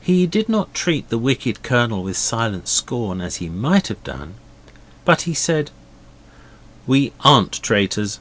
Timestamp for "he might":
3.36-3.86